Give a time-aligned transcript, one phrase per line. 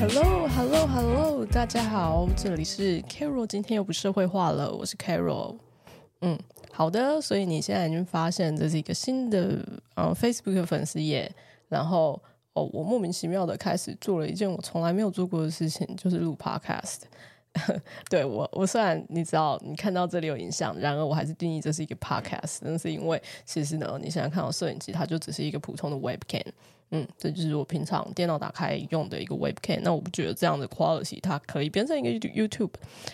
[0.00, 5.56] Hello，Hello，大家好，这里是 Carol，今天又不社会化了，我是 Carol。
[6.22, 6.38] 嗯，
[6.72, 9.62] 好的，所以你现在已经发现这是一个新的
[9.96, 11.30] 嗯 Facebook 粉丝页，
[11.68, 12.18] 然后
[12.54, 17.00] 哦，我莫名其妙的开始做了一件我从来没有做过的事情，就是录 Podcast。
[18.08, 26.46] 对我，我虽然你知道你看到这里有影像，然而我还是定义这是一个 Podcast，那是因为其实呢，你现在看到摄影机，它就只是一个普通的 Webcam。
[26.92, 29.80] 嗯，这就是我平常电脑打开用的一个 webcam。
[29.82, 32.72] 那我不觉得这样的 quality 它可以变成一个 YouTube，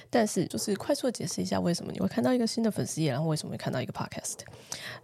[0.09, 4.39] 但是就是快速的解释一下为什么你会看到一个新的粉丝页，然后为什么会看到一个 podcast。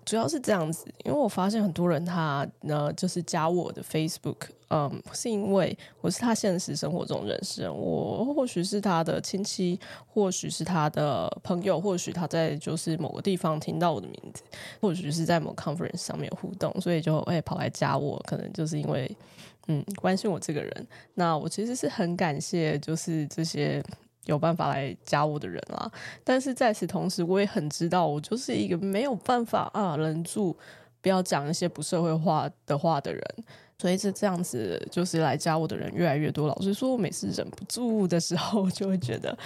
[0.07, 14.43] 主要是这样子，因为我发现很多人他呢就是加我的 Facebook，嗯，是因为我是他现实生活中认识人，我或许是他的亲戚，或许是他的朋友，或许他在就是某个地方听到我的名字，
[14.81, 18.62] 或许是在某 conference 上面有互动，所以就哎跑来加我，可能就。
[18.63, 19.11] 就是因为，
[19.67, 23.83] 嗯，关心我这个人，那我其实是很感谢，就是这些
[24.27, 25.91] 有办法来加我的人啦。
[26.23, 30.57] 但是在此同时，我也很知道，我就是一个没有办法啊忍住
[31.03, 33.23] 不要讲一些不社会化的话的人。
[33.79, 36.47] 所以是这样子，就是来加我的人越来越多。
[36.47, 39.37] 老实说，我每次忍不住的时候，就会觉得。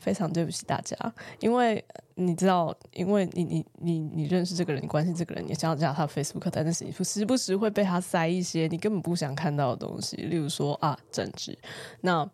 [0.00, 0.96] 非常对不起大家，
[1.40, 11.58] 因为你知道，因为你你你你认识这个人，你关心这个人，你想要加他 Facebook，但是你时不时会被他塞一些你根本不想看到的东西，例如说啊政治，
[12.00, 12.26] 那。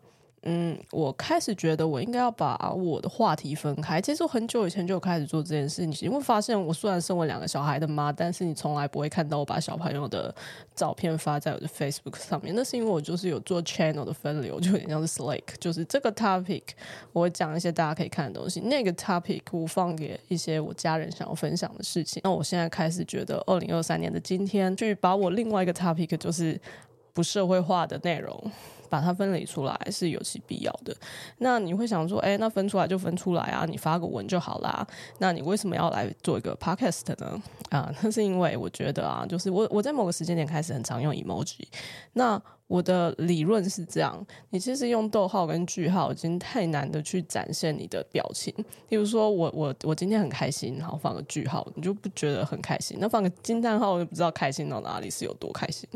[0.49, 3.99] 嗯，我开始觉得我应该要把我的话题分开。
[3.99, 10.33] 其实我很久以前就开始做这件事情，因为发现我虽然身为两个小孩的妈，但是你从来不会看到我把小朋友的
[10.73, 12.55] 照片发在我的 Facebook 上面。
[12.55, 16.63] 那是因为我就是有做 channel 的分流，就有点像是 Slack，就是这个 topic
[17.11, 22.21] 我会讲一些大家可以看的东西，那个 topic 我放给一些我家人想要分享的事情。
[22.23, 26.57] 那我现在开始觉得，二零二三年的今天，去把我另外一个 topic 就是
[27.11, 28.49] 不社会化的内容。
[28.89, 30.95] 把它分离出来是有其必要的。
[31.39, 34.85] 那你会想说，哎，那分出来就分出来啊，你发个文就好啦。
[35.19, 37.41] 那你为什么要来做一个 podcast 呢？
[37.69, 41.63] 啊， 那是因为我觉得啊，就是我我在某个时间点开始很常用 emoji。
[42.13, 48.53] 那我的理论是这样：你其实用逗号跟句号已经太难的去展现你的表情。
[48.87, 52.97] 比如说我，我我今天很开心，然后放个句号，你就不觉得很开心。
[52.99, 55.87] 那放个惊叹号，我就不知道开心到哪里是有多开心。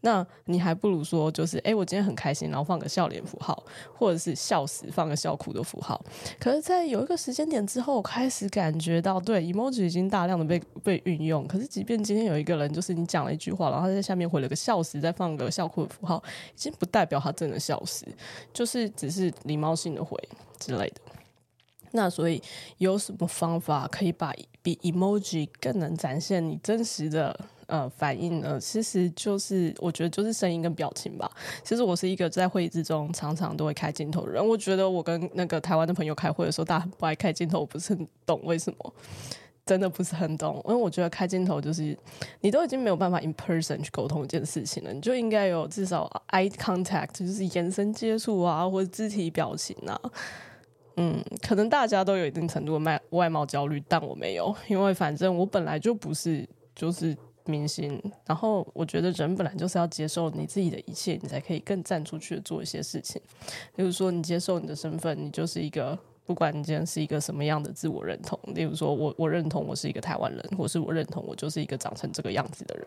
[0.00, 3.60] 那你还不如说，就是哎，我今天很开心，然后放个笑脸符号，
[3.92, 6.00] 或者是笑死，放个笑哭的符号。
[6.38, 11.44] 可是，在有一个时间点之后，我开始感觉到，对，emoji 已经大量的被被运用。
[11.48, 16.22] 可是，即便今天有一个人，就是你讲了一句话，然后他在下面回了个笑死，再放个笑哭的符号号，
[16.54, 18.06] 已经不代表他真的消失，
[18.52, 20.16] 就是只是礼貌性的回
[20.58, 21.00] 之类的。
[21.92, 22.42] 那所以，
[22.78, 27.38] 有什么方法可以把比 emoji 更能展现你真实的？
[27.68, 31.30] 呃，反应呢，其实就是我觉得就是声音跟表情吧。
[31.62, 34.42] 其实我是一个在会议之中常常都会开镜头的人。
[34.42, 38.94] 我觉得我跟那个台湾的朋友开会的时候，大家不爱开镜头，我不是很懂为什么，
[39.68, 40.56] 真的不是很懂。
[40.66, 41.96] 因为我觉得开镜头就是
[42.40, 50.00] 你都已经没有办法 in person 去沟通一件事情了，你就应该有至少 eye contact，就是眼神接触啊，或者肢体表情啊。
[50.96, 57.14] 嗯，可能大家都有一定程度的外外貌焦虑，但我没有，因为反正我本来就不是就是。
[57.50, 63.18] 明星，然后我觉得人本来就是要接受你自己的一切，你才可以更站出去做一些事情。
[63.74, 68.38] 比如说，你接受你的身份，你就是一个，不管你今天是一个什么样的自我认同。
[68.54, 72.86] 例如说我我认同我是一个台湾人，或是我认同我就是一个长成这个样子的人。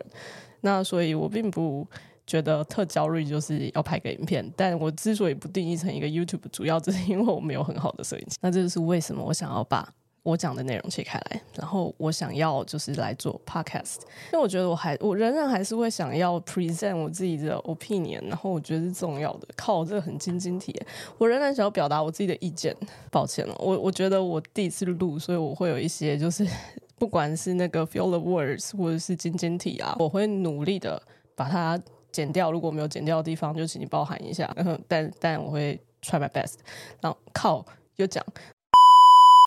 [0.60, 1.84] 那所以，我并不
[2.24, 4.48] 觉得特焦虑，就是要拍个影片。
[4.56, 8.38] 但我之所以不定义成一个 YouTube，主要就是因为我没有很好的摄影机。
[8.40, 9.92] 那这就是为什么我想要把。
[10.22, 13.96] 我讲的内容切开来，然后我想要就是来做 podcast，
[14.32, 19.48] 因为我觉得我还我仍然还是会想要 present 我自己的 opinion，然后我觉得是重要的。
[19.56, 20.80] 靠，这个很晶晶体，
[21.18, 22.76] 我仍然想要表达我自己的意见。
[23.10, 26.46] 抱歉了，我我觉得我第一次录，所以我会有一些就是
[26.96, 31.02] 不管是那个 feel the words 或者是晶晶体啊，我会努力的
[31.34, 31.76] 把它
[32.12, 32.52] 剪掉。
[32.52, 34.48] 如果没有剪掉的地方，就请你包涵一下。
[34.54, 36.58] 然后但但我会 try my best。
[37.00, 37.66] 然后靠，
[37.96, 38.24] 又讲。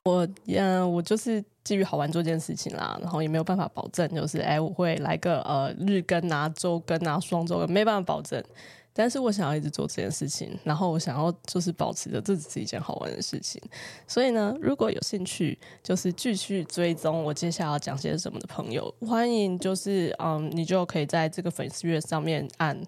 [0.05, 8.41] 我嗯，我就是基于好玩做这件事情啦，然后也没有办法保证，就是哎，我会来个呃日更啊、周更啊、双周更，没办法保证。
[8.93, 13.59] 但是我想要一直做这件事情，然后我想要就是保持着这只是一件好玩的事情。
[14.07, 22.79] 所以呢，如果有兴趣，就是继续追踪我接下来要讲些什么的朋友，欢迎就是嗯，你就可以在这个粉丝页上面按。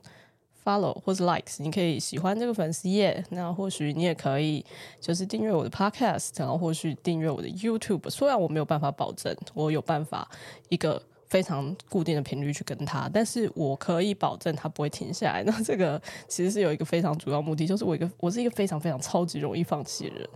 [0.68, 4.66] Follow 或是 likes，你可以喜欢这个粉丝页，那或许你也可以
[5.00, 8.10] 就是订阅我的 podcast，然后或许订阅我的 YouTube。
[8.10, 10.30] 虽然我没有办法保证我有办法
[10.68, 15.44] 一个非常固定的频率去跟他，但是我可以保证他不会停下来。
[15.44, 20.30] 那这个其实是有一个非常主要目的，就是我一个我是一个非常非常超级容易放弃的人。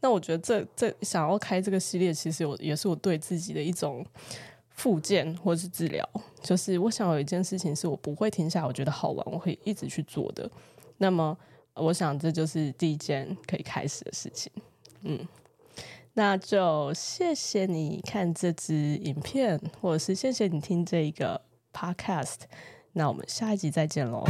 [0.00, 4.04] 那我觉得这这想要开这个系列，其实有也是我对自己的一种
[4.78, 6.08] 复健或是治疗。
[6.40, 10.50] 就是我想有一件事情是我不会停下，我觉得好玩，我会一直去做的。
[10.96, 11.36] 那么
[11.74, 14.50] 我想这就是第一件可以开始的事情。
[15.02, 15.18] 嗯。
[16.14, 21.40] 那就谢谢你看这支影片，或者是谢谢你听这一个
[21.72, 22.38] podcast。
[22.92, 24.24] 那我们下一集再见喽。